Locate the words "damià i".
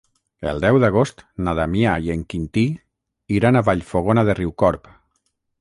1.59-2.11